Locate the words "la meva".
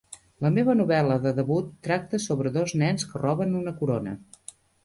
0.45-0.73